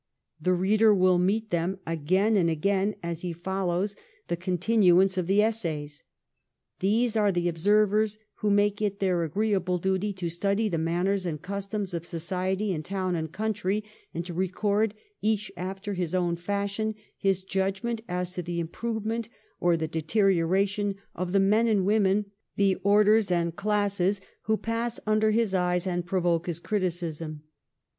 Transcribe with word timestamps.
The 0.41 0.53
reader 0.55 0.95
will 0.95 1.19
meet 1.19 1.51
them 1.51 1.77
again 1.85 2.35
and 2.35 2.49
again 2.49 2.95
as 3.03 3.21
he 3.21 3.33
follows 3.33 3.95
the 4.29 4.35
continuance 4.35 5.15
of 5.15 5.27
the 5.27 5.43
essays. 5.43 6.01
These 6.79 7.15
are 7.15 7.31
the 7.31 7.47
ob 7.47 7.59
servers 7.59 8.17
who 8.37 8.49
make 8.49 8.81
it 8.81 8.97
their 8.97 9.21
agreeable 9.23 9.77
duty 9.77 10.11
to 10.13 10.27
study 10.27 10.67
the 10.67 10.79
manners 10.79 11.27
and 11.27 11.39
customs 11.39 11.93
of 11.93 12.07
society 12.07 12.71
in 12.73 12.81
town 12.81 13.15
and 13.15 13.31
country, 13.31 13.83
and 14.11 14.25
to 14.25 14.33
record, 14.33 14.95
each 15.21 15.51
after 15.55 15.93
his 15.93 16.15
own 16.15 16.35
fashion, 16.35 16.95
his 17.15 17.43
judg 17.43 17.83
ment 17.83 18.01
as 18.09 18.33
to 18.33 18.41
the 18.41 18.59
improvement 18.59 19.29
or 19.59 19.77
the 19.77 19.87
deterioration 19.87 20.95
of 21.13 21.31
the 21.31 21.39
men 21.39 21.67
and 21.67 21.85
women, 21.85 22.25
the 22.55 22.73
orders 22.81 23.29
and 23.29 23.55
classes, 23.55 24.19
who 24.45 24.57
pass 24.57 24.99
under 25.05 25.29
his 25.29 25.53
eyes 25.53 25.85
and 25.85 26.07
provoke 26.07 26.47
his 26.47 26.59
criticism. 26.59 27.43